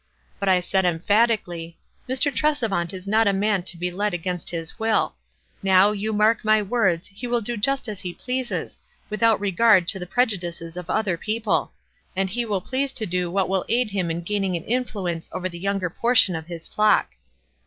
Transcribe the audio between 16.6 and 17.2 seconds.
flock.'